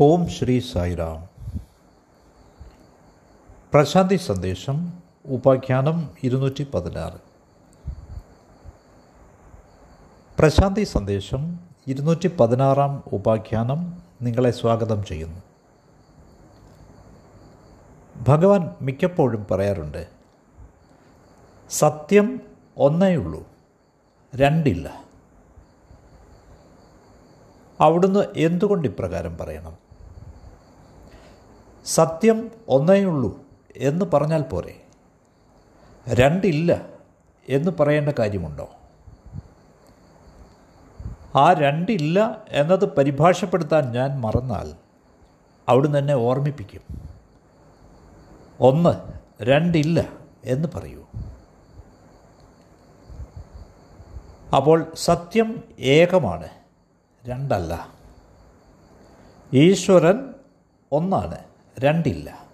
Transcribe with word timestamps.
ഓം 0.00 0.28
ശ്രീ 0.28 0.60
സായിറാം. 0.60 1.28
പ്രശാന്തി 3.72 4.16
സന്ദേശം 4.16 4.92
ഉപാഖ്യാനം 5.26 6.08
ഇരുന്നൂറ്റി 6.22 6.66
പതിനാറ് 6.74 7.18
പ്രശാന്തി 10.38 10.84
സന്ദേശം 10.84 11.60
ഇരുന്നൂറ്റി 11.86 12.28
പതിനാറാം 12.28 13.02
ഉപാഖ്യാനം 13.12 14.02
നിങ്ങളെ 14.22 14.50
സ്വാഗതം 14.50 15.04
ചെയ്യുന്നു. 15.04 15.42
ഭഗവാൻ 18.28 18.74
മിക്കപ്പോഴും 18.82 19.46
പറയാറുണ്ട് 19.50 20.08
സത്യം 21.70 22.40
ഒന്നേ 22.76 23.16
ഉള്ളൂ 23.16 23.46
രണ്ടില്ല. 24.36 25.04
അവിടുന്ന് 27.80 28.24
എന്തുകൊണ്ട് 28.36 28.88
ഇപ്രകാരം 28.88 29.38
പറയണം? 29.38 29.87
സത്യം 31.84 32.50
ഒന്നേ 32.68 33.04
ഉള്ളൂ 33.04 33.44
എന്ന് 33.76 34.04
പറഞ്ഞാൽ 34.04 34.42
പോരെ. 34.42 34.84
രണ്ടില്ല 36.08 36.82
എന്ന് 37.48 37.70
പറയേണ്ട 37.80 38.08
കാര്യമുണ്ടോ? 38.18 38.70
ആ 41.36 41.52
രണ്ടില്ല 41.52 42.44
എന്നത് 42.48 42.84
പരിഭാഷപ്പെടുത്താൻ 42.84 43.92
ഞാൻ 43.92 44.20
മറന്നാൽ 44.20 44.74
അവിടുന്ന് 45.68 45.98
എന്നെ 45.98 46.14
ഓർമ്മിപ്പിക്കും. 46.14 46.80
ഒന്ന് 48.60 49.12
രണ്ടില്ല 49.42 50.04
എന്ന് 50.44 50.68
പറയൂ. 50.74 51.04
അപ്പോൾ 54.56 54.92
സത്യം 54.94 55.62
ഏകമാണ് 55.78 56.48
രണ്ടല്ല. 57.26 57.88
ഈശ്വരൻ 59.52 60.34
ഒന്നാണ്. 60.92 61.47
രണ്ടില്ല. 61.78 62.46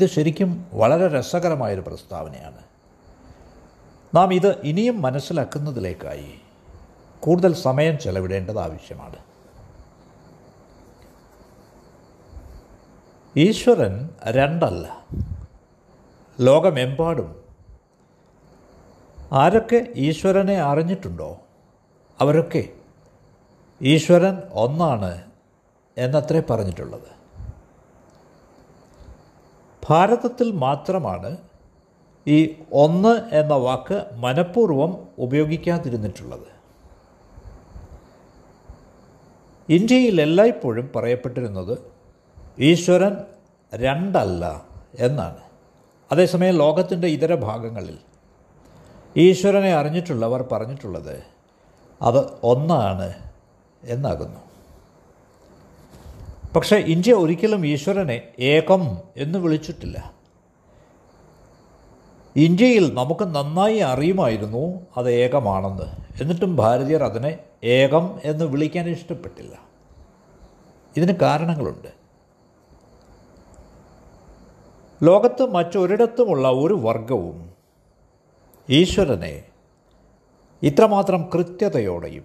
ഇത് 0.00 0.08
ശരിക്കും 0.08 0.70
വളരെ 0.74 1.08
രസകരമായൊരു 1.08 1.80
പ്രസ്താവനയാണ്. 1.80 2.58
നാം 4.16 4.34
ഇത് 4.34 4.60
ഇനിയും 4.62 5.02
മനസ്സിലാക്കുന്നതിലേക്കായി 5.02 6.34
കൂടുതൽ 7.20 7.54
സമയം 7.54 7.98
ചെലവിടേണ്ടത് 7.98 8.58
ആവശ്യമാണ്. 8.58 9.16
ഈശ്വരൻ 13.36 14.10
രണ്ടല്ല. 14.24 15.06
ലോകമെമ്പാടും. 16.40 17.44
ആരൊക്കെ 19.32 19.86
ഈശ്വരനെ 19.96 20.56
അറിഞ്ഞിട്ടുണ്ടോ? 20.56 21.40
അവരൊക്കെ 22.20 22.68
ഈശ്വരൻ 23.82 24.42
ഒന്നാണ് 24.52 25.22
എന്നത്രേ 25.98 26.42
പറഞ്ഞിട്ടുള്ളത്. 26.50 27.13
ഭാരതത്തിൽ 29.88 30.52
മാത്രമാണ് 30.52 31.36
ഈ 32.26 32.56
ഒന്ന് 32.72 33.34
എന്ന 33.34 33.54
വാക്ക് 33.54 34.06
മനഃപൂർവം 34.12 35.06
ഉപയോഗിക്കാതിരുന്നിട്ടുള്ളത്. 35.18 36.48
ഇന്ത്യയിൽ 39.68 40.20
എല്ലായ്പ്പോഴും 40.20 40.90
പറയപ്പെട്ടിരുന്നത് 40.96 41.78
ഈശ്വരൻ 42.58 43.16
രണ്ടല്ല 43.74 44.64
എന്നാണ്. 44.98 45.42
അതേസമയം 46.12 46.54
ലോകത്തിന്റെ 46.54 47.08
ഇതര 47.08 47.34
ഭാഗങ്ങളിൽ 47.34 47.98
ഈശ്വരനെ 49.16 49.74
അറിഞ്ഞിട്ടുള്ളവർ 49.74 50.42
പറഞ്ഞിട്ടുള്ളത് 50.52 51.24
അത് 52.02 52.20
ഒന്നാണ് 52.44 53.12
എന്നാകുന്നു. 53.82 54.43
പക്ഷേ 56.56 56.76
ഇന്ത്യ 56.76 57.12
ഒരിക്കലും 57.12 57.66
ഈശ്വരനെ 57.66 58.22
ഏകം 58.38 58.98
എന്ന് 59.16 59.38
വിളിച്ചിട്ടില്ല. 59.38 60.12
ഇന്ത്യയിൽ 62.36 62.94
നമുക്ക് 62.94 63.24
നന്നായി 63.24 63.78
അറിയുമായിരുന്നു 63.78 64.86
അത് 64.96 65.10
ഏകമാണെന്ന്. 65.10 66.22
എന്നിട്ടും 66.22 66.56
ഭാരതീയർ 66.56 67.02
അതിനെ 67.02 67.38
ഏകം 67.64 68.20
എന്ന് 68.24 68.44
വിളിക്കാൻ 68.44 68.88
ഇഷ്ടപ്പെട്ടില്ല. 68.88 69.58
ഇതിന് 70.96 71.16
കാരണങ്ങളുണ്ട്. 71.16 71.88
ലോകത്ത് 75.02 75.50
മറ്റൊരിടത്തുമുള്ള 75.50 76.48
ഒരു 76.48 76.74
വർഗവും 76.74 77.52
ഈശ്വരനെ 78.70 79.42
ഇത്രമാത്രം 80.62 81.30
കൃത്യതയോടെയും 81.34 82.24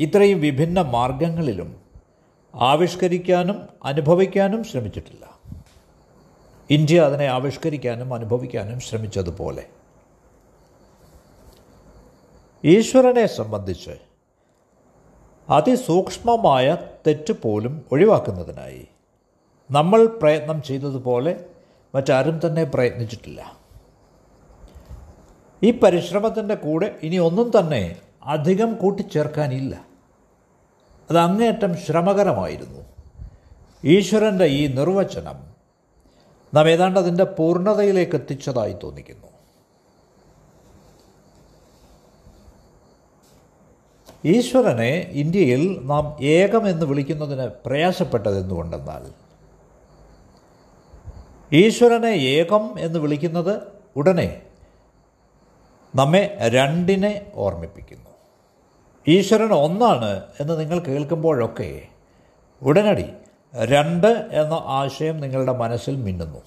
ഇത്രയും 0.00 0.40
വിഭിന്ന 0.40 0.80
മാർഗങ്ങളിലും 0.80 1.85
ആവിഷ്കരിക്കാനും 2.56 3.68
അനുഭവിക്കാനും 3.84 4.64
ശ്രമിച്ചിട്ടില്ല. 4.64 5.26
ഇന്ത്യ 6.70 7.00
അതിനെ 7.00 7.26
ആവിഷ്കരിക്കാനും 7.26 8.14
അനുഭവിക്കാനും 8.14 8.80
ശ്രമിച്ചതുപോലെ. 8.80 9.66
ഈശ്വരനെ 12.64 13.26
സംബന്ധിച്ച് 13.26 13.90
അതിസൂക്ഷ്മമായ 15.50 16.76
തെറ്റ് 17.06 17.32
പോലും 17.32 17.84
ഒഴിവാക്കുന്നതിനായി 17.92 18.88
നമ്മൾ 19.70 20.06
പ്രയത്നം 20.06 20.62
ചെയ്തതുപോലെ 20.62 21.44
മറ്റാരും 21.94 22.40
തന്നെ 22.46 22.64
പ്രയത്നിച്ചിട്ടില്ല. 22.64 23.56
ഈ 25.62 25.78
പരിശ്രമത്തിന്റെ 25.78 26.54
കൂടെ 26.54 26.94
ഇനി 27.02 27.16
ഒന്നും 27.16 27.52
തന്നെ 27.58 27.96
അധികം 28.24 28.74
കൂട്ടിച്ചേർക്കാനില്ല. 28.74 29.95
അത് 31.10 31.18
അങ്ങേയറ്റം 31.18 31.76
ശ്രമകരമായിരുന്നു. 31.76 32.80
ഈശ്വരന്റെ 33.84 34.44
ഈ 34.44 34.66
നിർവചനം 34.66 35.46
നാം 36.54 36.68
ഏതാണ്ട് 36.68 36.98
അതിന്റെ 36.98 37.24
പൂർണതയിലേക്ക് 37.24 38.16
എത്തിച്ചതായി 38.16 38.76
തോന്നിക്കുന്നു. 38.82 39.26
ഈശ്വരനെ 44.24 45.10
ഇന്ത്യയിൽ 45.12 45.80
നാം 45.82 46.24
ഏകമെന്ന് 46.24 46.86
വിളിക്കുന്നതിന് 46.86 47.50
പ്രയാസപ്പെട്ടത് 47.66 48.38
എന്തുകൊണ്ടെന്നാൽ 48.38 49.12
ഈശ്വരനെ 51.52 52.10
ഏകം 52.10 52.80
എന്ന് 52.80 52.98
വിളിക്കുന്നത് 52.98 53.62
ഉടനെ 53.96 54.42
നമ്മെ 55.94 56.38
രണ്ടിനെ 56.40 57.32
ഓർമ്മിപ്പിക്കുന്നു. 57.34 58.05
ഈശ്വരൻ 59.08 59.52
ഒന്നാണ് 59.52 60.22
എന്ന് 60.40 60.60
നിങ്ങൾ 60.60 60.78
കേൾക്കുമ്പോഴൊക്കെ 60.78 61.82
ഉടനടി 62.62 63.12
രണ്ട് 63.54 64.28
എന്ന 64.32 64.62
ആശയം 64.66 65.20
നിങ്ങളുടെ 65.20 65.52
മനസ്സിൽ 65.52 65.96
മിന്നുന്നു. 65.96 66.40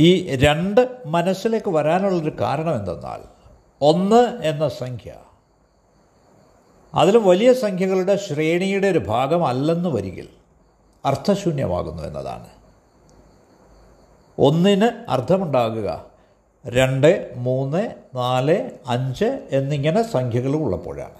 ഈ 0.00 0.36
രണ്ട് 0.36 0.98
മനസ്സിലേക്ക് 1.06 1.70
വരാനുള്ളൊരു 1.70 2.36
കാരണം 2.40 2.74
എന്തെന്നാൽ 2.74 3.20
ഒന്ന് 3.82 4.44
എന്ന 4.44 4.68
സംഖ്യ 4.68 5.12
അതിലും 6.94 7.24
വലിയ 7.28 7.52
സംഖ്യകളുടെ 7.52 8.16
ശ്രേണിയുടെ 8.16 8.86
ഒരു 8.86 8.98
ഭാഗമല്ലെന്ന് 8.98 9.88
വരികിൽ 9.88 10.28
അർത്ഥശൂന്യമാകുന്നു 11.04 12.02
എന്നതാണ്. 12.02 12.48
ഒന്നിന് 14.38 15.10
അർത്ഥമുണ്ടാകുക 15.10 16.09
രണ്ട് 16.66 17.32
മൂന്ന് 17.36 17.94
നാല് 18.14 18.70
അഞ്ച് 18.86 19.48
എന്നിങ്ങനെ 19.50 20.02
സംഖ്യകൾ 20.02 20.56
ഉള്ളപ്പോഴാണ്. 20.56 21.18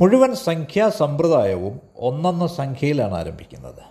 മുഴുവൻ 0.00 0.34
സംഖ്യാ 0.34 0.88
സമ്പ്രദായവും 0.88 1.80
ഒന്നെന്ന 1.96 2.46
സംഖ്യയിലാണ് 2.46 3.14
ആരംഭിക്കുന്നത്. 3.14 3.82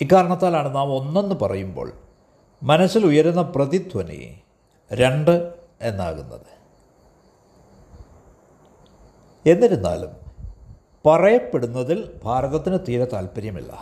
ഇക്കാരണത്താലാണ് 0.00 0.74
നാം 0.74 0.92
ഒന്നെന്ന് 0.92 1.34
പറയുമ്പോൾ 1.34 1.92
മനസ്സിൽ 2.62 3.06
ഉയരുന്ന 3.06 3.42
പ്രതിധ്വനി 3.42 4.40
രണ്ട് 4.92 5.52
എന്നാകുന്നത്. 5.82 6.46
എന്നിരുന്നാലും 9.46 10.10
പറയപ്പെടുന്നതിൽ 11.06 12.20
ഭാരതത്തിന് 12.24 12.78
തീരെ 12.88 13.04
താല്പര്യമില്ല 13.04 13.72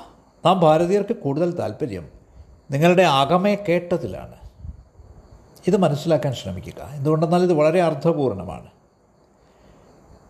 നാം 0.47 0.61
ഭാരതീയർക്ക് 0.61 1.17
കൂടുതൽ 1.17 1.50
താല്പര്യം 1.50 2.16
നിങ്ങളുടെ 2.71 3.03
അകമേ 3.03 3.55
കേട്ടതിലാണ്. 3.55 4.35
ഇത് 5.67 5.77
മനസ്സിലാക്കാൻ 5.77 6.35
ശ്രമിക്കുക. 6.35 6.83
എന്തുകൊണ്ടെന്നാൽ 6.83 7.43
ഇത് 7.43 7.53
വളരെ 7.53 7.83
അർത്ഥപൂർണമാണ്. 7.83 8.67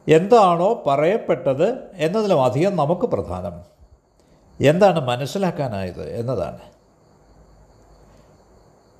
എന്താണോ 0.08 0.82
പറയപ്പെട്ടത് 0.86 1.90
എന്നതിലും 1.94 2.44
അധികം 2.44 2.76
നമുക്ക് 2.76 3.02
പ്രധാനം. 3.02 3.76
എന്താണ് 4.60 5.08
മനസ്സിലാക്കാനായത് 5.08 6.10
എന്നതാണ്. 6.10 6.58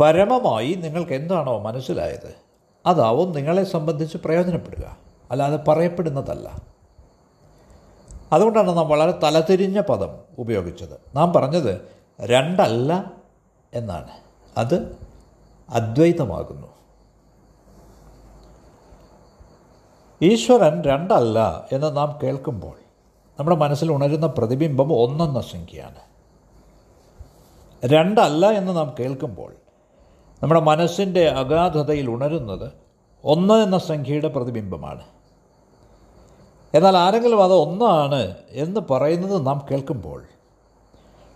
പരമമായി 0.01 0.75
നിങ്ങൾക്ക് 0.75 1.13
എന്താണോ 1.13 1.59
മനസ്സിലായത് 1.59 2.35
അതാവും 2.87 3.33
നിങ്ങളെ 3.33 3.65
സംബന്ധിച്ച് 3.65 4.17
പ്രയോജനപ്പെടുക. 4.17 4.97
അല്ലാതെ 5.31 5.57
പറയപ്പെടുന്നതല്ല. 5.57 6.63
അതുകൊണ്ടാണ് 8.33 8.77
നാം 8.77 8.89
വളരെ 8.89 9.11
തലതിരിഞ്ഞ 9.11 9.81
പദം 9.81 10.19
ഉപയോഗിച്ചത്. 10.39 11.17
നാം 11.17 11.33
പറഞ്ഞത് 11.33 11.89
രണ്ടല്ല 12.21 13.16
എന്നാണ്. 13.77 14.11
അത് 14.57 14.97
അദ്വൈതമാകുന്നു. 15.69 16.67
ഈശ്വരൻ 20.23 20.83
രണ്ടല്ല 20.83 21.69
എന്ന് 21.73 21.97
നാം 21.97 22.19
കേൾക്കുമ്പോൾ 22.23 22.77
നമ്മുടെ 23.39 23.57
മനസ്സിൽ 23.57 23.93
ഉണരുന്ന 23.93 24.27
പ്രതിബിംബം 24.27 24.93
ഒന്നെന്ന 24.93 25.41
സംഖ്യയാണ്. 25.41 25.99
രണ്ടല്ല 27.85 28.47
എന്ന് 28.47 28.77
നാം 28.77 28.95
കേൾക്കുമ്പോൾ 29.01 29.53
നമ്മുടെ 30.43 30.61
മനസ്സിന്റെ 30.61 31.29
അഗാധതയിൽ 31.29 32.11
ഉണരുന്നത് 32.11 32.73
ഒന്ന് 33.25 33.55
എന്ന 33.55 33.79
സംഖ്യയുടെ 33.79 34.29
പ്രതിബിംബമാണ്. 34.29 35.03
എന്നാൽ 36.75 36.97
ആരെങ്കിലും 36.97 37.45
അത് 37.45 37.53
ഒന്നാണ് 37.53 38.35
എന്ന് 38.51 38.81
പറയുന്നത് 38.91 39.47
നാം 39.47 39.67
കേൾക്കുമ്പോൾ 39.71 40.25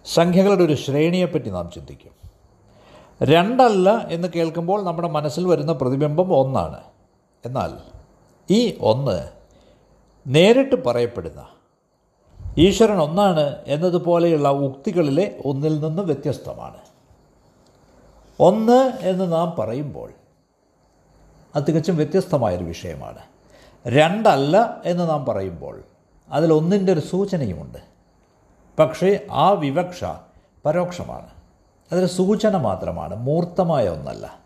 സംഖ്യകളുടെ 0.05 0.65
ഒരു 0.65 0.75
ശ്രേണിയെപ്പറ്റി 0.75 1.51
നാം 1.51 1.71
ചിന്തിക്കും. 1.75 2.20
രണ്ടല്ല 3.23 3.91
എന്ന് 3.91 4.29
കേൾക്കുമ്പോൾ 4.37 4.85
നമ്മുടെ 4.85 5.09
മനസ്സിൽ 5.09 5.47
വരുന്ന 5.47 5.73
പ്രതിബിംബം 5.73 6.35
ഒന്നാണ്. 6.35 6.81
എന്നാൽ 7.47 7.73
ഈ 8.51 8.79
ഒന്ന് 8.81 9.29
നേരിട്ട് 10.27 10.85
പറയപ്പെടുന്ന 10.85 11.47
ഈശ്വരൻ 12.59 12.99
ഒന്നാണ് 12.99 13.55
എന്നതുപോലെയുള്ള 13.67 14.51
ഉക്തികളിലെ 14.51 15.43
ഒന്നിൽ 15.45 15.81
നിന്ന് 15.81 16.03
വ്യത്യസ്തമാണ്. 16.03 16.77
ഒന്ന് 18.41 18.93
എന്ന് 19.01 19.33
നാം 19.33 19.57
പറയുമ്പോൾ 19.59 20.13
അത് 21.55 21.65
തികച്ചും 21.69 21.97
വ്യത്യസ്തമായൊരു 21.97 22.65
വിഷയമാണ്. 22.65 23.19
രണ്ടല്ല 23.87 24.83
എന്ന് 24.85 25.11
നാം 25.11 25.25
പറയുമ്പോൾ 25.25 25.83
അതിലൊന്നിന്റെ 26.31 26.93
ഒരു 26.93 27.01
സൂചനയുമുണ്ട്. 27.01 27.79
പക്ഷേ 28.79 29.27
ആ 29.31 29.51
വിവക്ഷ 29.51 30.05
പരോക്ഷമാണ്. 30.65 31.40
അതൊരു 31.93 32.07
സൂചന 32.07 32.57
മാത്രമാണ് 32.57 33.15
മൂർത്തമായ 33.15 33.89
ഒന്നല്ല. 33.89 34.41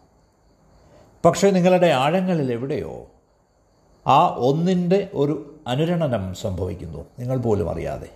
പക്ഷേ 1.24 1.50
നിങ്ങളുടെ 1.50 1.86
ആഴങ്ങളിൽ 1.86 2.52
എവിടെയോ 2.52 3.06
ആ 4.06 4.28
ഒന്നിന്റെ 4.28 5.10
ഒരു 5.14 5.60
അനുരണനം 5.66 6.34
സംഭവിക്കുന്നു 6.34 7.04
നിങ്ങൾ 7.18 7.38
പോലും 7.38 7.70
അറിയാതെ. 7.70 8.10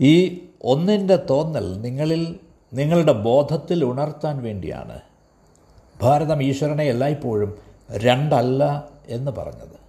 ഈ 0.00 0.46
ഒന്നിന്റെ 0.62 1.16
തോന്നൽ 1.16 1.80
നിങ്ങളിൽ 1.80 2.40
നിങ്ങളുടെ 2.72 3.12
ബോധത്തിൽ 3.12 3.84
ഉണർത്താൻ 3.84 4.42
വേണ്ടിയാണ്. 4.42 5.00
ഭാരതം 6.02 6.42
ഈശ്വരനെ 6.42 6.84
എല്ലായ്പ്പോഴും 6.84 7.58
രണ്ടല്ല 7.90 8.84
എന്ന് 9.08 9.30
പറഞ്ഞത്. 9.30 9.83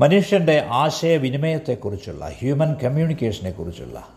മനുഷ്യന്റെ 0.00 0.66
ആശയവിനിമയത്തെക്കുറിച്ചുള്ള 0.70 2.30
ഹ്യൂമൻ 2.38 2.74
കമ്മ്യൂണിക്കേഷനെക്കുറിച്ചുള്ള 2.74 4.08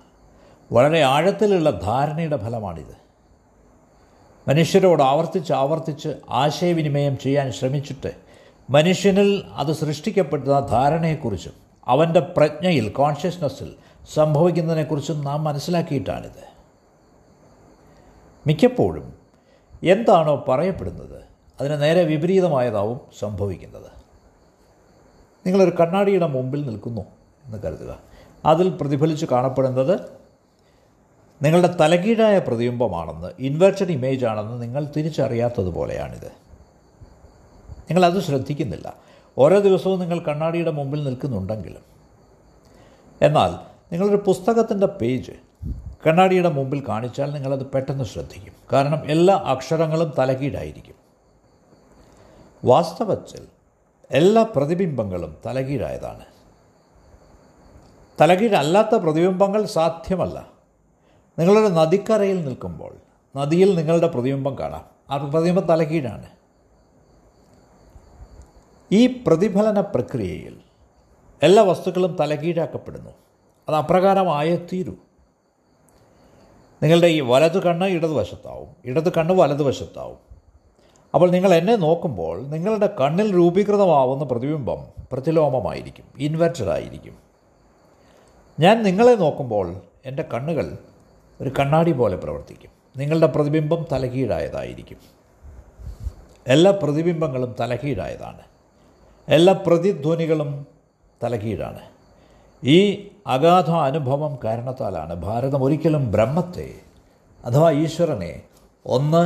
വളരെ 0.71 1.01
ആഴത്തിലുള്ള 1.01 1.69
ധാരണയുടെ 1.69 2.37
ഫലമാണിത്. 2.37 2.95
മനുഷ്യരോട് 4.47 5.03
ആവർത്തിച്ച് 5.03 5.53
ആവർത്തിച്ച് 5.53 6.15
ആശയവിനിമയം 6.29 7.17
ചെയ്യാൻ 7.17 7.51
ശ്രമിച്ചിട്ട് 7.51 8.11
മനുഷ്യനിൽ 8.69 9.43
അത് 9.53 9.73
സൃഷ്ടിക്കപ്പെടുന്ന 9.73 10.59
ധാരണയെക്കുറിച്ചും 10.59 11.53
അവന്റെ 11.85 12.19
പ്രജ്ഞയിൽ 12.19 12.89
കോൺഷ്യസ്നസ്സിൽ 12.89 13.73
സംഭവിക്കുന്നതിനെക്കുറിച്ചും 14.13 15.23
നാം 15.23 15.43
മനസ്സിലാക്കിയിട്ടാണിത്. 15.43 16.43
മിക്കപ്പോഴും 18.47 19.13
എന്താണോ 19.83 20.45
പറയപ്പെടുന്നത് 20.47 21.21
അതിന് 21.59 21.81
നേരെ 21.81 22.03
വിപരീതമായതാവും 22.03 22.99
സംഭവിക്കുന്നത്. 23.19 23.98
നിങ്ങളൊരു 25.45 25.75
കണ്ണാടിയുടെ 25.79 26.27
മുമ്പിൽ 26.27 26.65
നിൽക്കുന്നു 26.65 27.01
എന്ന് 27.45 27.57
കരുതുക. 27.63 27.99
അതിൽ 28.45 28.69
പ്രതിഫലിച്ച് 28.69 29.25
കാണപ്പെടുന്നത് 29.25 29.99
നിങ്ങളുടെ 31.43 31.75
തലകീഴായ 31.79 32.39
പ്രതിബിംബമാണെന്ന് 32.39 33.27
ഇൻവേർട്ടഡ് 33.39 33.91
ഇമേജ് 33.91 34.25
ആണെന്ന് 34.25 34.61
നിങ്ങൾ 34.61 34.91
തിരിച്ചറിയാത്തതുപോലെയാണിത് 34.97 36.31
നിങ്ങളത് 37.79 38.23
ശ്രദ്ധിക്കുന്നില്ല. 38.23 38.93
ഓരോ 39.37 39.59
ദിവസവും 39.59 39.99
നിങ്ങൾ 39.99 40.19
കണ്ണാടിയുടെ 40.19 40.71
മുമ്പിൽ 40.71 41.03
നിൽക്കുന്നുണ്ടെങ്കിലും. 41.03 41.81
എന്നാൽ 43.21 43.51
നിങ്ങളൊരു 43.91 44.23
പുസ്തകത്തിന്റെ 44.25 44.87
പേജ് 44.87 45.31
കണ്ണാടിയുടെ 46.07 46.49
മുമ്പിൽ 46.49 46.83
കാണിച്ചാൽ 46.87 47.31
നിങ്ങളത് 47.31 47.65
പെട്ടെന്ന് 47.65 48.03
ശ്രദ്ധിക്കും. 48.03 48.53
കാരണം 48.73 49.11
എല്ലാ 49.11 49.35
അക്ഷരങ്ങളും 49.35 50.13
തലകീഴായിരിക്കും. 50.17 50.95
വാസ്തവത്തിൽ 52.65 53.58
എല്ലാ 54.11 54.43
പ്രതിബിംബങ്ങളും 54.43 55.37
തലകീഴായതാണ്. 55.45 56.25
തലകീഴല്ലാത്ത 58.21 58.95
പ്രതിബിംബങ്ങൾ 58.95 59.65
സാധ്യമല്ല. 59.65 60.49
നിങ്ങളൊരു 61.39 61.73
നദിക്കരയിൽ 61.73 62.45
നിൽക്കുമ്പോൾ 62.45 62.95
നദിയിൽ 63.35 63.75
നിങ്ങളുടെ 63.75 64.07
പ്രതിബിംബം 64.07 64.59
കാണാം. 64.59 64.85
ആ 65.09 65.17
പ്രതിബിംബം 65.17 65.61
തലകീഴാണ്. 65.61 66.25
ഈ 68.91 69.07
പ്രതിഫലന 69.07 69.81
പ്രക്രിയയിൽ 69.81 70.59
എല്ലാ 71.43 71.63
വസ്തുക്കളും 71.63 72.17
തലകീഴാക്കപ്പെടുന്നു. 72.19 73.09
അത് 73.67 73.75
അപ്രകാരമായേ 73.75 74.67
തീരൂ. 74.73 74.93
നിങ്ങളുടെ 76.83 77.07
ഈ 77.07 77.19
വലതു 77.19 77.59
കണ്ണ് 77.59 77.85
ഇടതുവശത്താവും 77.85 78.75
ഇടതു 78.85 79.09
കണ്ണ് 79.09 79.33
വലതുവശത്താവും. 79.33 80.28
അപ്പോൾ 81.13 81.31
നിങ്ങൾ 81.31 81.53
എന്നെ 81.53 81.75
നോക്കുമ്പോൾ 81.75 82.47
നിങ്ങളുടെ 82.47 82.89
കണ്ണിൽ 82.99 83.33
രൂപീകൃതമാവുന്ന 83.35 84.23
പ്രതിബിംബം 84.23 84.79
പ്രതിലോമമായിരിക്കും 85.11 86.05
ഇൻവെർട്ടഡ് 86.17 86.69
ആയിരിക്കും 86.69 87.15
ഞാൻ 88.59 88.83
നിങ്ങളെ 88.83 89.15
നോക്കുമ്പോൾ 89.15 89.75
എന്റെ 90.05 90.23
കണ്ണുകൾ 90.33 90.77
ഒരു 91.41 91.51
കണ്ണാടി 91.59 91.91
പോലെ 91.91 92.15
പ്രവർത്തിക്കും. 92.15 92.71
നിങ്ങളുടെ 92.97 93.27
പ്രതിബിംബം 93.27 93.85
തലകീഴായതായിരിക്കും. 93.91 94.99
എല്ലാ 96.47 96.71
പ്രതിബിംബങ്ങളും 96.71 97.55
തലകീഴായതാണ്. 97.59 98.43
എല്ലാ 99.27 99.53
പ്രതിധ്വനികളും 99.53 100.65
തലകീഴാണ്. 101.23 101.81
ഈ 102.63 103.09
അഗാധ 103.27 103.69
അനുഭവം 103.69 104.37
കാരണത്താലാണ് 104.43 105.13
ഭാരതം 105.13 105.63
ഒരിക്കലും 105.63 106.11
ബ്രഹ്മത്തെ 106.11 106.73
അഥവാ 107.45 107.71
ഈശ്വരനെ 107.71 108.41
ഒന്ന് 108.85 109.23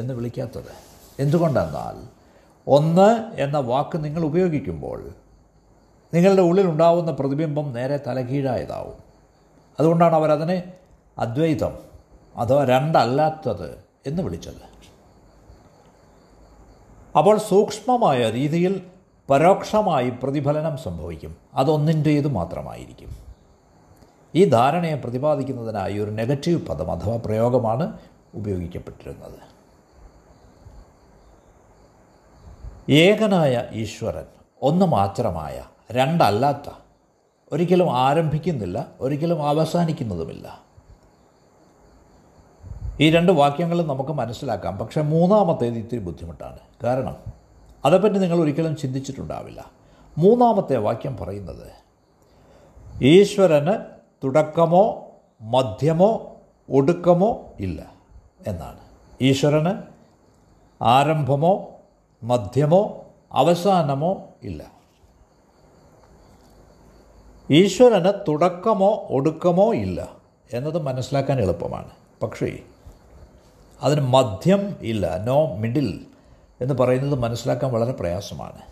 എന്ന് 0.00 0.14
വിളിക്കാത്തത്. 0.14 0.93
എന്തുകൊണ്ടെന്നാൽ 1.18 2.08
ഒന്ന് 2.68 3.40
എന്ന 3.40 3.58
വാക്ക് 3.58 4.04
നിങ്ങൾ 4.04 4.24
ഉപയോഗിക്കുമ്പോൾ 4.24 5.10
നിങ്ങളുടെ 6.14 6.42
ഉള്ളിലുണ്ടാവുന്ന 6.42 7.10
പ്രതിബിംബം 7.10 7.72
നേരെ 7.72 7.96
തലകീഴായതാവും. 8.06 8.98
അതുകൊണ്ടാണ് 9.78 10.14
അവരതിനെ 10.14 10.72
അദ്വൈതം 11.18 11.78
അഥവാ 12.36 12.64
രണ്ടല്ലാത്തത് 12.64 13.84
എന്ന് 14.06 14.22
വിളിച്ചത്. 14.22 14.74
അപ്പോൾ 17.18 17.38
സൂക്ഷ്മമായ 17.38 18.30
രീതിയിൽ 18.30 18.86
പരോക്ഷമായി 19.30 20.10
പ്രതിഫലനം 20.10 20.78
സംഭവിക്കും. 20.78 21.36
അതൊന്നിന്റേത് 21.54 22.28
മാത്രമായിരിക്കും. 22.28 23.16
ഈ 24.34 24.44
ധാരണയെ 24.44 24.94
പ്രതിപാദിക്കുന്നതിനായി 24.94 25.98
ഒരു 25.98 26.10
നെഗറ്റീവ് 26.10 26.66
പദം 26.66 26.92
അഥവാ 26.92 27.16
പ്രയോഗമാണ് 27.24 27.98
ഉപയോഗിക്കപ്പെട്ടിരുന്നത്. 28.34 29.53
ഏകനായ 32.90 33.64
ഈശ്വരൻ 33.72 34.24
ഒന്ന് 34.62 34.86
മാത്രമായ 34.86 35.62
രണ്ടല്ലാത്ത 35.90 36.70
ഒരിക്കലും 37.52 37.96
ആരംഭിക്കുന്നില്ല 37.96 38.86
ഒരിക്കലും 39.00 39.48
അവസാനിക്കുന്നതുമില്ല. 39.48 40.62
ഈ 43.00 43.10
രണ്ട് 43.10 43.32
വാക്യങ്ങളും 43.32 43.88
നമുക്ക് 43.88 44.10
മനസ്സിലാക്കാം. 44.10 44.78
പക്ഷേ 44.78 45.00
മൂന്നാമത്തേത് 45.00 45.74
ഇത്തിരി 45.74 46.00
ബുദ്ധിമുട്ടാണ്. 46.00 46.58
കാരണം 46.84 47.16
അതേപ്പറ്റി 47.84 48.14
നിങ്ങൾ 48.14 48.38
ഒരിക്കലും 48.38 48.76
ചിന്തിച്ചിട്ടുണ്ടാവില്ല. 48.76 49.64
മൂന്നാമത്തെ 50.18 50.76
വാക്യം 50.76 51.16
പറയുന്നത് 51.16 51.72
ഈശ്വരന് 53.02 53.72
തുടക്കമോ 54.24 55.06
മധ്യമോ 55.40 56.36
ഒടുക്കമോ 56.70 57.52
ഇല്ല 57.60 57.92
എന്നാണ്. 58.46 58.80
ഈശ്വരന് 59.20 59.82
ആരംഭമോ 60.82 61.73
മധ്യമോ 62.24 63.04
അവസാനമോ 63.32 64.28
ഇല്ല. 64.42 64.72
ഈശ്വരന് 67.50 68.12
തുടക്കമോ 68.28 69.06
ഒടുക്കമോ 69.10 69.74
ഇല്ല 69.74 70.12
എന്നത് 70.52 70.82
മനസ്സിലാക്കാൻ 70.82 71.40
എളുപ്പമാണ്. 71.40 71.90
പക്ഷേ 72.22 72.58
അതിന് 73.82 74.00
മധ്യം 74.00 74.76
ഇല്ല 74.80 75.24
നോ 75.24 75.56
മിഡിൽ 75.56 76.06
എന്ന് 76.60 76.74
പറയുന്നത് 76.74 77.18
മനസ്സിലാക്കാൻ 77.18 77.72
വളരെ 77.72 77.92
പ്രയാസമാണ്. 77.92 78.62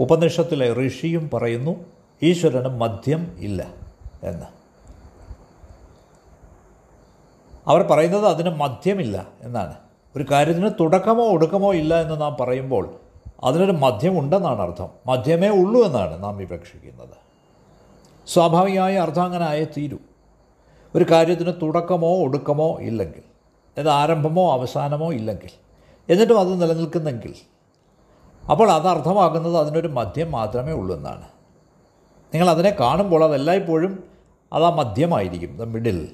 ഉപനിഷത്തിലെ 0.00 0.88
ഋഷിയും 0.88 1.30
പറയുന്നു 1.34 1.84
ഈശ്വരന് 2.22 2.68
മദ്യം 2.68 3.36
ഇല്ല 3.38 3.74
എന്ന്. 4.22 4.46
അവർ 7.66 7.82
പറയുന്നത് 7.82 8.26
അതിന് 8.26 8.50
മദ്യമില്ല 8.50 9.28
എന്നാണ്. 9.40 9.85
ഒരു 10.16 10.24
കാര്യത്തിന് 10.30 10.70
തുടക്കമോ 10.80 11.24
ഒടുക്കമോ 11.24 11.74
ഇല്ല 11.74 12.00
എന്ന് 12.00 12.20
നാം 12.20 12.36
പറയുമ്പോൾ 12.40 12.94
അതിനൊരു 13.44 13.72
മധ്യമുണ്ടെന്നാണ് 13.72 14.62
അർത്ഥം. 14.62 14.88
മധ്യമേ 15.06 15.48
ഉള്ളൂ 15.48 15.84
എന്നാണ് 15.84 16.24
നാം 16.24 16.36
വിവക്ഷിക്കുന്നത്. 16.36 17.16
സ്വാഭാവികമായ 18.26 18.96
അർത്ഥം 18.98 19.22
അങ്ങനെ 19.22 19.44
ആയേ 19.44 19.64
തീരൂ. 19.64 19.98
ഒരു 20.94 21.06
കാര്യത്തിന് 21.10 21.52
തുടക്കമോ 21.62 22.22
ഒടുക്കമോ 22.22 22.76
ഇല്ലെങ്കിൽ 22.80 23.22
അത് 23.78 23.88
ആരംഭമോ 23.88 24.52
അവസാനമോ 24.52 25.12
ഇല്ലെങ്കിൽ 25.12 25.50
എന്നിട്ടും 26.12 26.40
അത് 26.40 26.62
നിലനിൽക്കുന്നെങ്കിൽ 26.62 27.34
അപ്പോൾ 28.50 28.70
അത് 28.70 28.88
അർത്ഥമാക്കുന്നത് 28.88 29.56
അതിനൊരു 29.56 29.88
മദ്യം 29.88 30.32
മാത്രമേ 30.32 30.72
ഉള്ളൂ 30.72 30.96
എന്നാണ്. 30.96 31.28
നിങ്ങൾ 32.34 32.50
അതിനെ 32.50 32.70
കാണുമ്പോൾ 32.80 33.24
അതെല്ലായ്പ്പോഴും 33.24 34.04
അത് 34.52 34.64
ആ 34.64 34.70
മദ്യമായിരിക്കും 34.70 35.56
ദ 35.56 35.62
മിഡിൽ 35.62 36.12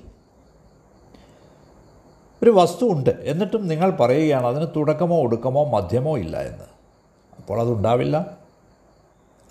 ഒരു 2.42 2.50
വസ്തു 2.50 2.84
ഉണ്ട് 2.84 3.10
എന്നിട്ടും 3.10 3.68
നിങ്ങൾ 3.68 3.90
പറയുകയാണ് 3.90 4.46
അതിന് 4.46 4.66
തുടക്കമോ 4.76 5.22
ഒടുക്കമോ 5.22 5.64
മധ്യമോ 5.64 6.18
ഇല്ല 6.18 6.36
എന്ന്. 6.36 6.64
അപ്പോൾ 7.38 7.60
അതുണ്ടാവില്ല. 7.60 8.38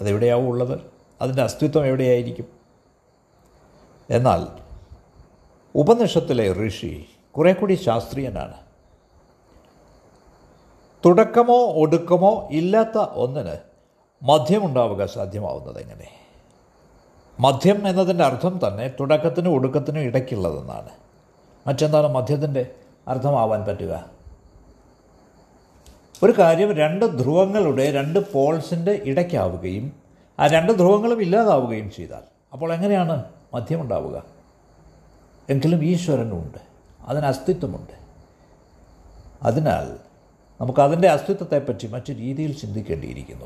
അതെവിടെയാവും 0.02 0.48
ഉള്ളത്? 0.48 0.80
അതിന്റെ 1.22 1.44
അസ്തിത്വം 1.44 1.86
എവിടെയായിരിക്കും? 1.86 2.46
എന്നാൽ 4.10 4.48
ഉപനിഷത്തിലെ 5.76 6.68
ഋഷി 6.68 7.10
കുറേ 7.38 7.54
കൂടി 7.54 7.74
ശാസ്ത്രീയനാണ്. 7.74 8.54
തുടക്കമോ 11.06 11.74
ഒടുക്കമോ 11.74 12.48
ഇല്ലാത്ത 12.52 12.98
ഒന്നിന് 12.98 13.58
മധ്യമുണ്ടാവുക 14.24 15.06
സാധ്യമാവുന്നത് 15.06 15.82
എങ്ങനെ? 15.82 16.08
മധ്യം 17.40 17.88
എന്നതിന്റെ 17.88 18.24
അർത്ഥം 18.24 18.60
തന്നെ 18.68 18.94
തുടക്കത്തിനും 19.00 19.54
ഒടുക്കത്തിനും 19.54 20.00
ഇടയ്ക്കുള്ളതെന്നാണ്. 20.00 20.90
മറ്റെന്താണ് 21.68 22.08
മധ്യത്തിന്റെ? 22.08 22.81
അർത്ഥമാവാൻ 23.08 23.66
പറ്റുക. 23.66 24.10
ഒരു 26.24 26.34
കാര്യം 26.40 26.72
രണ്ട് 26.72 27.20
ധ്രുവങ്ങളുടെ 27.20 27.92
രണ്ട് 27.92 28.34
പോൾസിന്റെ 28.34 29.02
ഇടയ്ക്കാവുകയും 29.04 29.94
ആ 30.40 30.48
രണ്ട് 30.48 30.72
ധ്രുവങ്ങളും 30.74 31.22
ഇല്ലാതാവുകയും 31.22 31.92
ചെയ്താൽ 31.92 32.22
അപ്പോൾ 32.54 32.74
എങ്ങനെയാണ് 32.74 33.24
മധ്യമുണ്ടാവുക? 33.54 34.24
എങ്കിലും 35.50 35.84
ഈശ്വരനുണ്ട് 35.84 36.58
അതിന് 37.06 37.26
അസ്തിത്വമുണ്ട്. 37.26 38.02
അതിനാൽ 39.44 39.98
നമുക്ക് 40.62 40.80
അതിന്റെ 40.80 41.08
അസ്തിത്വത്തെപ്പറ്റി 41.08 41.88
മറ്റു 41.88 42.12
രീതിയിൽ 42.14 42.58
ചിന്തിക്കേണ്ടിയിരിക്കുന്നു. 42.58 43.46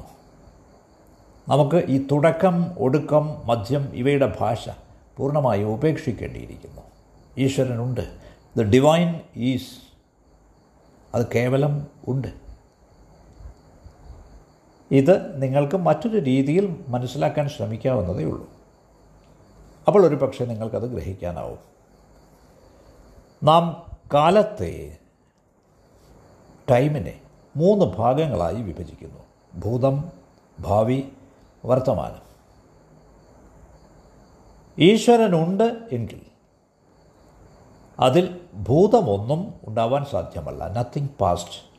നമുക്ക് 1.50 1.84
ഈ 1.88 2.08
തുടക്കം 2.12 2.76
ഒടുക്കം 2.80 3.48
മധ്യം 3.48 3.92
ഇവയുടെ 3.94 4.38
ഭാഷ 4.40 4.70
പൂർണമായും 5.18 5.68
ഉപേക്ഷിക്കേണ്ടിയിരിക്കുന്നു. 5.68 6.82
ഈശ്വരനുണ്ട് 7.38 8.26
ദ 8.58 8.62
ഡിവൈൻ 8.62 9.22
ഈസ് 9.36 9.80
അത് 11.16 11.28
കേവലം 11.36 11.88
ഉണ്ട്. 12.08 12.28
ഇത് 14.92 15.42
നിങ്ങൾക്ക് 15.42 15.78
മറ്റൊരു 15.78 16.18
രീതിയിൽ 16.18 16.86
മനസ്സിലാക്കാൻ 16.88 17.50
ശ്രമിക്കാവുന്നതേ 17.50 18.24
ഉള്ളൂ. 18.24 18.50
അപ്പോൾ 19.88 20.06
ഒരു 20.06 20.16
പക്ഷേ 20.16 20.46
നിങ്ങൾക്കത് 20.46 20.82
ഗ്രഹിക്കാനാവും. 20.82 21.60
നാം 23.44 23.92
കാലത്തെ 24.14 24.98
ടൈമിനെ 26.72 27.22
മൂന്ന് 27.56 27.86
ഭാഗങ്ങളായി 27.86 28.62
വിഭജിക്കുന്നു. 28.62 29.20
ഭൂതം 29.60 30.12
ഭാവി 30.60 31.04
വർത്തമാനം. 31.66 32.26
ഈശ്വരനുണ്ട് 34.80 35.88
എങ്കിൽ 35.92 36.35
അതിൽ 38.00 38.40
ഭൂതമൊന്നും 38.54 39.54
ഉണ്ടാവാൻ 39.68 40.06
സാധ്യമല്ല. 40.06 40.74
നത്തിങ് 40.74 41.08
പാസ്റ്റ് 41.20 41.76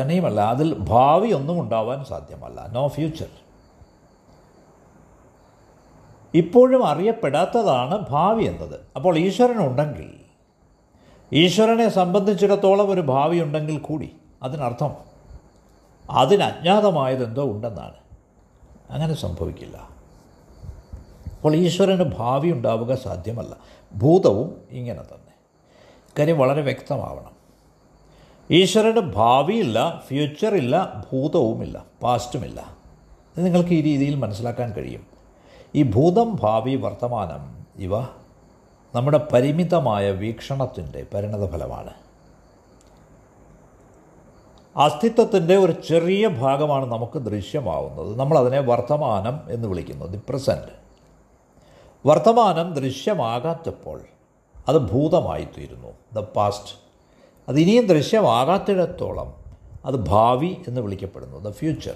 തന്നെയുമല്ല. 0.00 0.40
അതിൽ 0.40 0.74
ഭാവി 0.78 1.32
ഒന്നും 1.32 1.60
ഉണ്ടാവാൻ 1.60 2.04
സാധ്യമല്ല. 2.04 2.66
നോ 2.66 2.88
ഫ്യൂച്ചർ 2.88 3.26
ഇപ്പോഴും 6.34 6.86
അറിയപ്പെടാത്തതാണ് 6.86 8.04
ഭാവി 8.10 8.44
എന്നത്. 8.44 8.80
അപ്പോൾ 8.96 9.18
ഈശ്വരൻ 9.18 9.66
ഉണ്ടെങ്കിൽ 9.66 10.14
ഈശ്വരനെ 11.32 11.88
സംബന്ധിച്ചിടത്തോളം 11.88 12.90
ഒരു 12.90 13.00
ഭാവി 13.00 13.38
ഉണ്ടെങ്കിൽ 13.38 13.78
കൂടി 13.78 14.12
അതിനർത്ഥം 14.42 14.94
അതിനജ്ഞാതമായതെന്തോ 16.10 17.44
ഉണ്ടെന്നാണ്. 17.44 17.94
അങ്ങനെ 18.90 19.14
സംഭവിക്കില്ല. 19.14 19.76
അപ്പോൾ 21.36 21.56
ഈശ്വരന് 21.56 22.14
ഭാവി 22.18 22.50
ഉണ്ടാവുക 22.50 22.94
സാധ്യമല്ല. 22.94 23.56
ഭൂതവും 23.94 24.62
ഇങ്ങനെ 24.70 25.02
തന്നെ. 25.02 25.25
കാര്യം 26.18 26.38
വളരെ 26.38 26.62
വ്യക്തമാവണം. 26.62 27.36
ഈശ്വരന് 28.50 29.00
ഭാവിയില്ല 29.00 30.02
ഫ്യൂച്ചറില്ല 30.06 31.04
ഭൂതവുമില്ല 31.12 31.84
പാസ്റ്റുമില്ല 32.02 32.76
നിങ്ങൾക്ക് 33.38 33.70
ഈ 33.70 33.80
രീതിയിൽ 33.80 34.14
മനസ്സിലാക്കാൻ 34.14 34.72
കഴിയും. 34.72 35.06
ഈ 35.74 35.82
ഭൂതം 35.82 36.36
ഭാവി 36.40 36.76
വർത്തമാനം 36.76 37.66
ഇവ 37.82 38.00
നമ്മുടെ 38.94 39.28
പരിമിതമായ 39.32 40.10
വീക്ഷണത്തിന്റെ 40.10 41.06
പരിണതഫലമാണ്. 41.14 41.94
അസ്തിത്വത്തിന്റെ 44.76 45.56
ഒരു 45.56 45.72
ചെറിയ 45.72 46.28
ഭാഗമാണ് 46.28 46.92
നമുക്ക് 46.92 47.18
ദൃശ്യമാവുന്നത്. 47.18 48.18
നമ്മളതിനെ 48.18 48.60
വർത്തമാനം 48.60 49.40
എന്ന് 49.48 49.68
വിളിക്കുന്നു 49.68 50.06
ദി 50.06 50.20
പ്രസന്റ് 50.28 50.86
വർത്തമാനം 52.06 52.74
ദൃശ്യമാകാത്തപ്പോൾ 52.74 54.00
അത് 54.68 54.78
ഭൂതമായിത്തീരുന്നു. 54.78 55.88
ദ 56.12 56.18
പാസ്റ്റ് 56.18 56.74
അത് 57.48 57.60
ഇനിയും 57.60 57.86
ദൃശ്യമാകാത്തിടത്തോളം 57.86 59.34
അത് 59.84 59.96
ഭാവി 59.96 60.56
എന്ന് 60.68 60.80
വിളിക്കപ്പെടുന്നു. 60.80 61.38
ദ 61.38 61.50
ഫ്യൂച്ചർ 61.50 61.94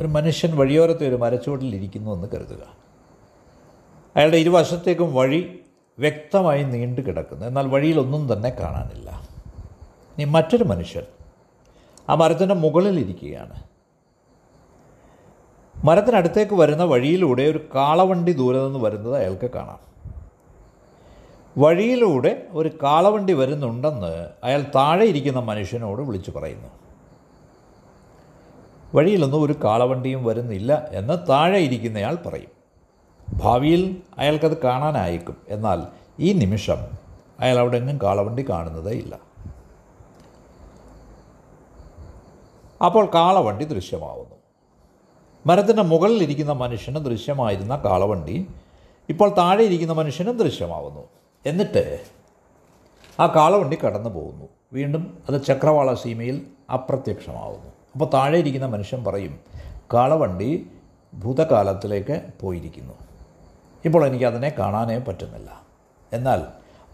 ഒരു 0.00 0.06
മനുഷ്യൻ 0.06 0.56
വഴിയോരത്തെ 0.56 1.08
ഒരു 1.08 1.14
മരച്ചുവട്ടിൽ 1.14 1.74
ഇരിക്കുന്നു 1.74 2.14
എന്ന് 2.14 2.28
കരുതുക. 2.34 2.82
അയാളുടെ 4.16 4.36
ഇരുവശത്തേക്കും 4.36 5.14
വഴി 5.14 5.60
വ്യക്തമായി 5.98 6.62
നീണ്ടു 6.62 7.00
കിടക്കുന്നു. 7.00 7.46
എന്നാൽ 7.46 7.68
വഴിയിലൊന്നും 7.68 8.32
തന്നെ 8.32 8.50
കാണാനില്ല. 8.50 9.28
ഇനി 10.18 10.24
മറ്റൊരു 10.24 10.64
മനുഷ്യൻ 10.64 11.02
ആ 12.08 12.14
മരത്തിന്റെ 12.14 12.54
മുകളിലിരിക്കുകയാണ് 12.54 13.62
മരത്തിനടുത്തേക്ക് 15.84 16.54
വരുന്ന 16.54 16.84
വഴിയിലൂടെ 16.84 17.42
ഒരു 17.42 17.60
കാളവണ്ടി 17.74 18.32
ദൂരെ 18.32 18.64
നിന്ന് 18.64 18.78
വരുന്നത് 18.78 19.16
അയാൾക്ക് 19.16 19.50
കാണാം. 19.50 19.91
വഴിയിലൂടെ 21.58 22.46
ഒരു 22.50 22.70
കാളവണ്ടി 22.82 23.32
വരുന്നുണ്ടെന്ന് 23.32 24.30
അയാൾ 24.44 24.64
താഴെ 24.74 25.04
ഇരിക്കുന്ന 25.04 25.40
മനുഷ്യനോട് 25.40 26.02
വിളിച്ചു 26.02 26.30
പറയുന്നു. 26.30 26.68
വഴിയിലൊന്നും 28.94 29.42
ഒരു 29.42 29.54
കാളവണ്ടിയും 29.64 30.24
വരുന്നില്ല 30.24 30.88
എന്ന് 30.90 31.18
താഴെ 31.28 31.58
ഇരിക്കുന്നയാൾ 31.58 32.14
പറയും. 32.14 32.50
ഭാവിയിൽ 33.28 34.02
അയാൾക്കത് 34.18 34.62
കാണാനായേക്കും. 34.62 35.36
എന്നാൽ 35.48 35.82
ഈ 36.20 36.32
നിമിഷം 36.32 36.78
അയാൾ 37.40 37.58
അവിടെ 37.58 37.76
എങ്ങും 37.76 37.98
കാളവണ്ടി 38.02 38.48
കാണുന്നതേ 38.48 38.90
ഇല്ല. 38.90 39.18
അപ്പോൾ 42.84 43.06
കാളവണ്ടി 43.14 43.64
ദൃശ്യമാവുന്നു. 43.64 44.36
മരത്തിന്റെ 45.46 45.82
മുകളിലിരിക്കുന്ന 45.82 46.52
മനുഷ്യന് 46.52 47.04
ദൃശ്യമായിരുന്ന 47.04 47.76
കാളവണ്ടി 47.76 48.46
ഇപ്പോൾ 49.08 49.36
താഴെ 49.36 49.62
ഇരിക്കുന്ന 49.62 49.92
മനുഷ്യനും 49.92 50.38
ദൃശ്യമാവുന്നു. 50.38 51.21
എന്നിട്ട് 51.46 52.04
ആ 53.20 53.26
കാളവണ്ടി 53.26 53.78
കടന്നു 53.84 54.10
പോകുന്നു. 54.10 54.48
വീണ്ടും 54.72 55.22
അത് 55.28 55.44
ചക്രവാള 55.44 55.94
സീമയിൽ 55.94 56.46
അപ്രത്യക്ഷമാവുന്നു. 56.72 57.72
അപ്പോൾ 57.92 58.10
താഴെ 58.14 58.38
ഇരിക്കുന്ന 58.38 58.66
മനുഷ്യൻ 58.66 59.04
പറയും 59.04 59.40
കാളവണ്ടി 59.94 60.70
ഭൂതകാലത്തിലേക്ക് 61.14 62.22
പോയിരിക്കുന്നു. 62.40 62.94
ഇപ്പോൾ 63.84 64.06
എനിക്ക് 64.06 64.24
അതിനെ 64.24 64.54
കാണാനേ 64.58 64.98
പറ്റുന്നില്ല. 64.98 65.62
എന്നാൽ 66.12 66.42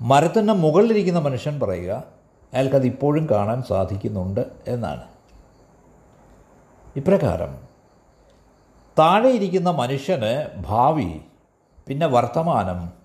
മരത്തിന്റെ 0.00 0.52
മുകളിലിരിക്കുന്ന 0.52 1.19
മനുഷ്യൻ 1.19 1.61
പറയുക 1.61 2.05
അയാൾക്കത് 2.52 2.87
ഇപ്പോഴും 2.87 3.28
കാണാൻ 3.31 3.62
സാധിക്കുന്നുണ്ട് 3.62 4.47
എന്നാണ്. 4.69 5.02
ഇപ്രകാരം 6.97 7.59
താഴെ 8.99 9.28
ഇരിക്കുന്ന 9.28 9.71
മനുഷ്യന് 9.71 10.49
ഭാവി 10.57 11.21
പിന്നെ 11.87 12.07
വർത്തമാനം 12.07 12.98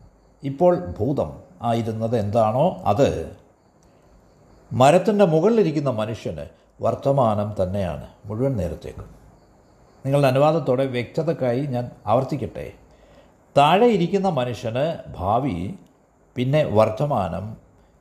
ഇപ്പോൾ 0.43 0.79
ഭൂതം 0.99 1.39
ആയിരുന്നത് 1.61 2.17
എന്താണോ 2.17 2.81
അത് 2.85 3.37
മരത്തിന്റെ 4.73 5.25
മുകളിലിരിക്കുന്ന 5.25 5.89
മനുഷ്യന് 5.89 6.45
വർത്തമാനം 6.81 7.63
തന്നെയാണ്. 7.63 8.07
മുഴുവൻ 8.25 8.57
നേരത്തേക്കും. 8.57 9.05
നിങ്ങളുടെ 10.05 10.27
അനുവാദത്തോടെ 10.27 10.85
വ്യക്തതക്കായി 10.85 11.61
ഞാൻ 11.61 11.91
ആവർത്തിക്കട്ടെ. 12.07 12.71
താഴെ 13.57 13.87
ഇരിക്കുന്ന 13.87 14.29
മനുഷ്യന് 14.29 14.97
ഭാവി 15.17 15.75
പിന്നെ 16.35 16.63
വർത്തമാനം 16.63 17.57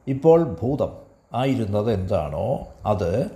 ഇപ്പോൾ 0.07 0.57
ഭൂതം 0.63 0.93
ആയിരുന്നത് 1.35 1.93
എന്താണോ 1.93 2.67
അത് 2.87 3.31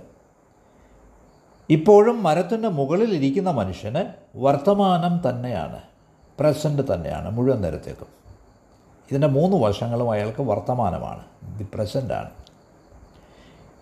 ഇപ്പോഴും 1.69 2.23
മരത്തിന്റെ 2.23 2.67
മുകളിലിരിക്കുന്ന 2.67 3.51
മനുഷ്യന് 3.51 4.03
വർത്തമാനം 4.35 5.29
തന്നെയാണ്. 5.29 5.79
പ്രസന്റ് 6.39 6.93
തന്നെയാണ്. 6.93 7.31
മുഴുവൻ 7.31 7.61
നേരത്തേക്കും. 7.61 8.26
ഇതിന്റെ 9.11 9.27
മൂന്ന് 9.27 9.57
വശങ്ങളും 9.57 10.11
അയാൾക്ക് 10.11 10.41
വർത്തമാനമാണ്. 10.41 11.23
ദി 11.57 11.65
പ്രസന്റാണ് 11.73 12.29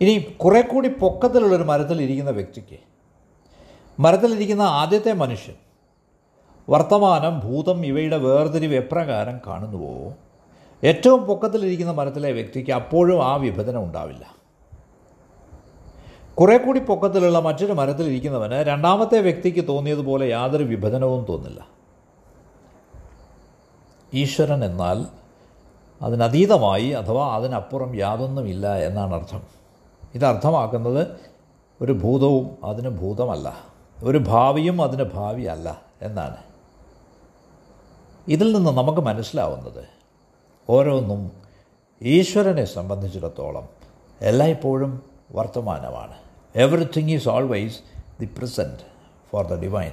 ഇനി 0.01 0.19
കുറേ 0.37 0.61
കൂടി 0.61 0.87
പൊക്കത്തിലുള്ളൊരു 0.87 1.63
മരത്തിലിരിക്കുന്ന 1.63 2.31
വ്യക്തിക്ക്. 2.31 2.77
മരത്തിലിരിക്കുന്ന 3.99 4.61
ആദ്യത്തെ 4.61 5.13
മനുഷ്യൻ 5.13 5.55
വർത്തമാനം 6.69 7.39
ഭൂതം 7.39 7.85
ഇവയുടെ 7.85 8.17
വേർതിരിവ് 8.17 8.75
എപ്രകാരം 8.75 9.39
കാണുന്നുവോ? 9.47 10.13
ഏറ്റവും 10.83 11.25
പൊക്കത്തിലിരിക്കുന്ന 11.25 11.91
മരത്തിലെ 11.91 12.31
വ്യക്തിക്ക് 12.31 12.71
അപ്പോഴും 12.71 13.25
ആ 13.25 13.35
വിഭജനം 13.35 13.83
ഉണ്ടാവില്ല. 13.83 14.35
കുറേ 16.35 16.57
കൂടി 16.57 16.79
പൊക്കത്തിലുള്ള 16.79 17.39
മറ്റൊരു 17.39 17.71
മരത്തിലിരിക്കുന്നവന് 17.71 18.53
രണ്ടാമത്തെ 18.53 19.19
വ്യക്തിക്ക് 19.19 19.67
തോന്നിയതുപോലെ 19.67 20.27
യാതൊരു 20.27 20.63
വിഭജനവും 20.63 21.25
തോന്നില്ല. 21.29 21.74
ഈശ്വരൻ 24.15 24.65
എന്നാൽ 24.65 25.05
അതിനതീതമായി 26.01 26.89
അഥവാ 26.89 27.35
അതിനപ്പുറം 27.35 27.95
യാതൊന്നുമില്ല 27.95 28.75
എന്നാണ് 28.75 29.13
അർത്ഥം. 29.13 29.43
ഇത് 30.15 30.25
അർത്ഥമാക്കുന്നത് 30.25 31.07
ഒരു 31.81 31.91
ഭൂതവും 31.91 32.57
അതിന് 32.63 32.89
ഭൂതമല്ല. 32.89 33.57
ഒരു 34.03 34.17
ഭാവിയും 34.17 34.81
അതിന് 34.81 35.03
ഭാവിയല്ല 35.03 35.81
എന്നാണ്. 36.01 36.37
ഇതിൽ 38.27 38.55
നിന്ന് 38.55 38.71
നമുക്ക് 38.71 39.01
മനസ്സിലാവുന്നത് 39.01 39.85
ഓരോന്നും 40.69 41.31
ഈശ്വരനെ 42.01 42.65
സംബന്ധിച്ചിടത്തോളം 42.65 43.69
എല്ലായ്പ്പോഴും 44.21 45.01
വർത്തമാനമാണ്. 45.31 46.13
Everything 46.55 47.11
is 47.11 47.29
always 47.29 47.79
the 48.19 48.25
present 48.25 48.79
for 49.31 49.45
the 49.47 49.61
divine 49.61 49.91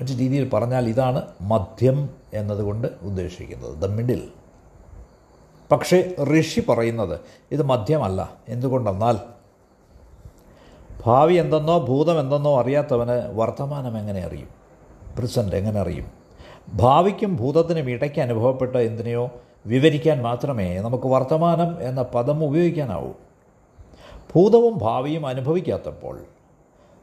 മറ്റു 0.00 0.12
രീതിയിൽ 0.12 0.48
പറഞ്ഞാൽ 0.48 0.88
ഇതാണ് 0.88 1.22
മധ്യം 1.40 2.10
എന്നതുകൊണ്ട് 2.34 2.88
ഉദ്ദേശിക്കുന്നത്. 3.02 3.78
The 3.78 3.86
middle. 3.86 4.28
പക്ഷേ 5.72 6.14
ഋഷി 6.40 6.60
പറയുന്നത് 6.68 7.20
ഇത് 7.50 7.62
മധ്യമല്ല 7.62 8.32
എന്തുകൊണ്ടെന്നാൽ 8.48 9.18
ഭാവി 11.06 11.34
എന്തെന്നോ 11.34 11.78
ഭൂതം 11.78 12.20
എന്തെന്നോ 12.20 12.60
അറിയാത്തവന് 12.60 13.36
വർത്തമാനം 13.36 13.98
എങ്ങനെ 13.98 14.20
അറിയും? 14.20 14.48
പ്രസന്റ് 15.18 15.56
എങ്ങനെ 15.56 15.80
അറിയും? 15.80 16.06
ഭാവിക്കും 16.74 17.36
ഭൂതത്തിനും 17.36 17.90
ഇടയ്ക്ക് 17.90 18.20
അനുഭവപ്പെട്ട 18.20 18.76
എന്തിനെയോ 18.76 19.30
വിവരിക്കാൻ 19.66 20.22
മാത്രമേ 20.22 20.78
നമുക്ക് 20.78 21.06
വർത്തമാനം 21.06 21.82
എന്ന 21.82 22.02
പദം 22.02 22.44
ഉപയോഗിക്കാനാവൂ. 22.44 23.12
ഭൂതവും 24.34 24.78
ഭാവിയും 24.78 25.26
അനുഭവിക്കാത്തപ്പോൾ 25.26 26.20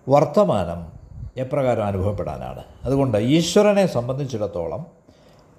വർത്തമാനം 0.10 0.93
എപ്രകാരം 1.38 1.86
അനുഭവപ്പെടാനാണ്. 1.86 2.64
അതുകൊണ്ട് 2.84 3.18
ഈശ്വരനെ 3.18 3.86
സംബന്ധിച്ചിടത്തോളം 3.86 4.86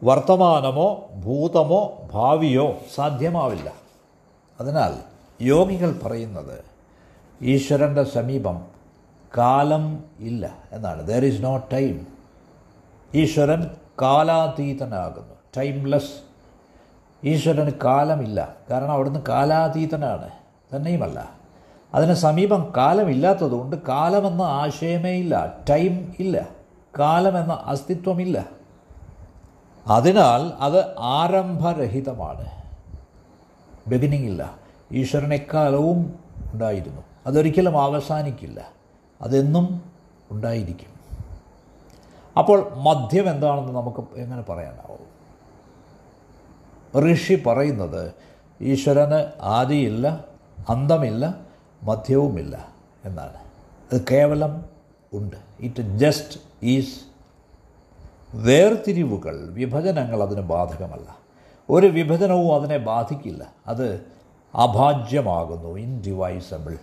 വർത്തമാനമോ 0.05 1.11
ഭൂതമോ 1.25 2.09
ഭാവിയോ 2.13 2.79
സാധ്യമാവില്ല. 2.95 3.73
അതിനാൽ 4.61 4.95
യോഗികൾ 5.43 6.01
പറയുന്നത് 6.03 6.65
ഈശ്വരന്റെ 7.43 8.05
സമീപം 8.05 8.65
കാലം 9.39 10.05
ഇല്ല 10.21 10.55
എന്നാണ്. 10.73 11.07
ദർ 11.07 11.25
ഈസ് 11.25 11.43
നോ 11.43 11.57
ടൈം 11.73 12.07
ഈശ്വരൻ 13.15 13.71
കാലാതീതനാകുന്നു. 14.03 15.35
ടൈംലെസ് 15.57 16.13
ഈശ്വരന് 17.25 17.71
കാലമില്ല. 17.85 18.57
കാരണം 18.71 18.91
അവിടുന്ന് 18.91 19.21
കാലാതീതനാണ്. 19.29 20.31
തന്നെയുമല്ല. 20.77 21.44
അതിന് 21.95 22.15
സമീപം 22.15 22.73
കാലമില്ലാത്തതുകൊണ്ട് 22.77 23.77
കാലമെന്ന 23.89 24.43
ആശയമേ 24.43 25.11
ഇല്ല 25.11 25.57
ടൈം 25.71 26.15
ഇല്ല 26.19 26.49
കാലമെന്ന 26.99 27.63
അസ്തിത്വമില്ല. 27.67 28.47
അതിനാൽ 29.87 30.53
അത് 30.61 30.99
ആരംഭരഹിതമാണ്. 30.99 32.47
ബിഗിനിങ് 33.89 34.25
ഇല്ല. 34.25 34.59
ഈശ്വരൻ 34.93 35.35
എക്കാലവും 35.35 36.19
ഉണ്ടായിരുന്നു. 36.53 37.03
അതൊരിക്കലും 37.27 37.83
അവസാനിക്കില്ല. 37.83 38.69
അതെന്നും 39.23 39.83
ഉണ്ടായിരിക്കും. 40.31 40.95
അപ്പോൾ 42.39 42.73
മദ്യം 42.75 43.31
എന്താണെന്ന് 43.31 43.73
നമുക്ക് 43.73 44.05
എങ്ങനെ 44.17 44.43
പറയാനാവും? 44.43 45.15
ഋഷി 47.15 47.43
പറയുന്നത് 47.47 48.15
ഈശ്വരന് 48.61 49.33
ആദിയില്ല 49.41 50.25
അന്തമില്ല 50.69 51.44
മധ്യവുമില്ല 51.85 52.69
എന്നാണ്. 53.05 53.37
അത് 53.93 54.05
കേവലം 54.11 54.65
ഉണ്ട്. 55.13 55.37
ഇറ്റ് 55.61 55.83
ജസ്റ്റ് 55.83 56.41
ഈസ് 56.63 57.01
വേർതിരിവുകൾ 58.35 59.49
വിഭജനങ്ങൾ 59.51 60.23
അതിന് 60.23 60.41
ബാധകമല്ല. 60.41 61.19
ഒരു 61.71 61.87
വിഭജനവും 61.87 62.55
അതിനെ 62.55 62.77
ബാധിക്കില്ല. 62.77 63.53
അത് 63.67 64.07
അഭാജ്യമാകുന്നു 64.55 65.79
ഇൻഡിവൈസബിൾ 65.79 66.79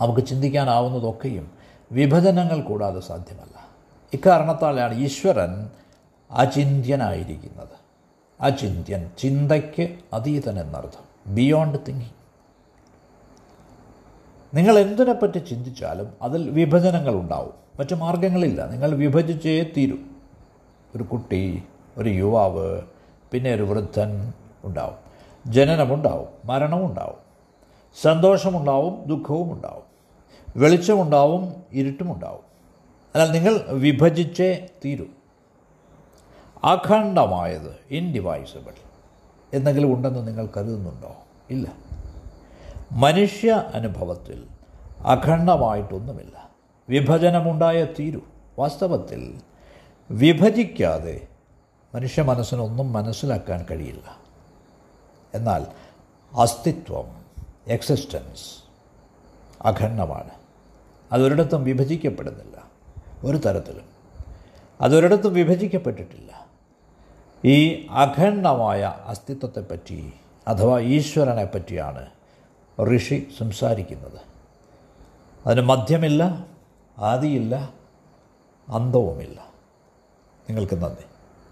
നമുക്ക് 0.00 0.20
ചിന്തിക്കാനാവുന്നതൊക്കെയും 0.20 1.50
വിഭജനങ്ങൾ 1.92 2.60
കൂടാതെ 2.60 3.00
സാധ്യമല്ല. 3.00 3.68
ഇക്കാരണത്താലാണ് 4.12 4.94
ഈശ്വരൻ 4.94 5.70
അചിന്യനായിരിക്കുന്നത് 6.30 7.78
അചിന്ത്യൻ 8.40 9.10
ചിന്തയ്ക്ക് 9.18 9.98
അതീതൻ 10.12 10.60
എന്നർത്ഥം 10.60 11.34
ബിയോണ്ട് 11.34 11.78
തിങ്കിങ് 11.88 12.17
നിങ്ങൾ 14.58 14.78
എന്തിനെപ്പറ്റി 14.78 15.38
ചിന്തിച്ചാലും 15.38 16.12
അതിൽ 16.22 16.50
വിഭജനങ്ങൾ 16.50 17.14
ഉണ്ടാവും. 17.14 17.52
മറ്റ് 17.78 17.94
മാർഗങ്ങളില്ല 17.94 18.66
നിങ്ങൾ 18.66 18.94
വിഭജിച്ചേ 18.94 19.64
തീരും. 19.76 20.16
ഒരു 20.96 21.02
കുട്ടി 21.02 21.62
ഒരു 21.98 22.08
യുവാവ് 22.08 22.82
പിന്നെ 23.32 23.54
ഒരു 23.54 23.62
വൃദ്ധൻ 23.62 24.32
ഉണ്ടാവും. 24.64 24.94
ജനനമുണ്ടാവും 25.52 26.28
മരണമുണ്ടാവും 26.44 27.16
സന്തോഷമുണ്ടാവും 28.02 29.04
ദുഃഖവും 29.06 29.52
ഉണ്ടാവും. 29.52 29.82
വെളിച്ചമുണ്ടാവും 30.56 31.54
ഇരുട്ടുമുണ്ടാവും 31.72 32.44
എന്നാൽ 33.14 33.30
നിങ്ങൾ 33.32 33.60
വിഭജിച്ചേ 33.68 34.68
തീരും. 34.84 35.16
അഖണ്ഡമായത് 36.64 37.76
ഇൻഡിവൈസബിൾ 37.90 38.72
എന്തെങ്കിലും 39.54 39.94
ഉണ്ടെന്ന് 39.94 40.28
നിങ്ങൾ 40.28 40.48
കരുതുന്നുണ്ടോ? 40.56 41.16
ഇല്ല. 41.50 41.87
മനുഷ്യ 42.92 43.52
അനുഭവത്തിൽ 43.74 44.46
അഖണ്ഡമായിട്ടൊന്നുമില്ല. 45.06 46.50
വിഭജനമുണ്ടായ 46.88 47.84
തീരു. 47.84 48.22
വാസ്തവത്തിൽ 48.58 49.40
വിഭജിക്കാതെ 50.10 51.28
മനുഷ്യ 51.94 52.22
മനസ്സിനൊന്നും 52.22 52.92
മനസ്സിലാക്കാൻ 52.92 53.66
കഴിയില്ല. 53.70 54.16
എന്നാൽ 55.34 55.66
അസ്തിത്വം 56.36 57.24
എക്സിസ്റ്റൻസ് 57.66 58.64
അഖണ്ഡമാണ്. 59.64 60.30
അതൊരിടത്തും 61.12 61.64
വിഭജിക്കപ്പെടുന്നില്ല. 61.64 62.62
ഒരു 63.24 63.36
തരത്തിലും. 63.36 63.84
അതൊരിടത്തും 64.80 65.34
വിഭജിക്കപ്പെട്ടിട്ടില്ല. 65.34 66.46
ഈ 67.44 67.86
അഖണ്ഡമായ 67.90 68.94
അസ്തിത്വത്തെപ്പറ്റി 69.06 70.12
അഥവാ 70.48 70.78
ഈശ്വരനെ 70.78 71.44
പറ്റിയാണ് 71.44 72.06
ഋഷി 72.84 73.28
സംസാരിക്കുന്നത്. 73.38 74.20
അതിന് 75.46 75.60
മധ്യമില്ല 75.60 76.46
ആദിയില്ല 76.98 77.74
അന്തവുമില്ല. 78.68 79.40
നിങ്ങൾക്ക് 80.48 80.82
നന്ദി. 80.82 81.07